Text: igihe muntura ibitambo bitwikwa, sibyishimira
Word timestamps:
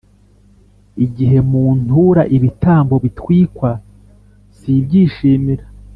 igihe 1.05 1.37
muntura 1.49 2.21
ibitambo 2.35 2.95
bitwikwa, 3.03 3.69
sibyishimira 4.57 5.65